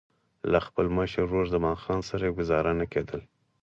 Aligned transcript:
له 0.51 0.59
خپل 0.67 0.85
مشر 0.97 1.21
ورور 1.25 1.45
زمان 1.53 1.75
خان 1.83 1.99
سره 2.09 2.23
یې 2.27 2.35
ګوزاره 2.37 2.71
نه 2.79 2.85
کېدله. 2.93 3.23